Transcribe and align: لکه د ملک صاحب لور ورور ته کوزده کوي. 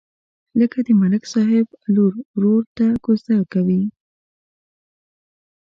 لکه 0.59 0.77
د 0.87 0.89
ملک 1.01 1.23
صاحب 1.33 1.67
لور 1.93 2.13
ورور 2.33 2.63
ته 2.77 2.85
کوزده 3.05 3.39
کوي. 3.53 3.83